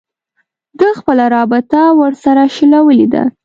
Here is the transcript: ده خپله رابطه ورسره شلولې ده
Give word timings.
ده 0.79 0.87
خپله 0.99 1.25
رابطه 1.35 1.81
ورسره 1.99 2.43
شلولې 2.55 3.07
ده 3.13 3.23